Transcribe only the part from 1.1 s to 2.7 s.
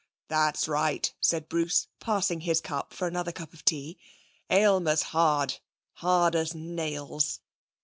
said Bruce, passing his